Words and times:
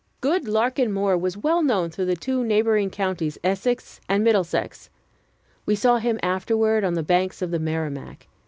Good 0.19 0.47
Larkin 0.47 0.91
Moore 0.91 1.15
was 1.15 1.37
well 1.37 1.61
known 1.61 1.91
through 1.91 2.05
the 2.07 2.15
two 2.15 2.43
neighboring 2.43 2.89
counties, 2.89 3.37
Essex 3.43 4.01
and 4.09 4.23
Middlesex. 4.23 4.89
We 5.67 5.75
saw 5.75 5.99
him 5.99 6.19
afterward 6.23 6.83
on 6.83 6.95
the 6.95 7.03
banks 7.03 7.43
of 7.43 7.51
the 7.51 7.59
Merrimack. 7.59 8.25